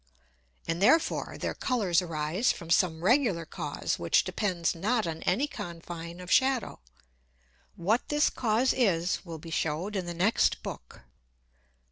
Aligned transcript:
And 0.67 0.81
therefore 0.81 1.37
their 1.39 1.53
Colours 1.53 2.01
arise 2.01 2.51
from 2.51 2.71
some 2.71 3.03
regular 3.03 3.45
Cause 3.45 3.99
which 3.99 4.23
depends 4.23 4.73
not 4.73 5.05
on 5.05 5.21
any 5.27 5.45
Confine 5.45 6.19
of 6.19 6.31
Shadow. 6.31 6.79
What 7.75 8.09
this 8.09 8.31
Cause 8.31 8.73
is 8.73 9.23
will 9.23 9.37
be 9.37 9.51
shewed 9.51 9.95
in 9.95 10.07
the 10.07 10.15
next 10.15 10.63
Book. 10.63 11.01